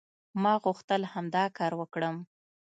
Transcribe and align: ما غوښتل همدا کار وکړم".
ما 0.43 0.53
غوښتل 0.63 1.01
همدا 1.13 1.43
کار 1.57 1.73
وکړم". 1.77 2.15